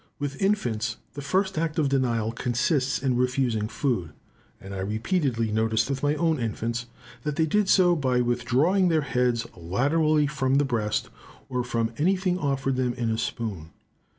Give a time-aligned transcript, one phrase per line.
[0.17, 4.13] With infants, the first act of denial consists in refusing food;
[4.59, 6.87] and I repeatedly noticed with my own infants,
[7.21, 11.09] that they did so by withdrawing their heads laterally from the breast,
[11.49, 13.69] or from anything offered them in a spoon.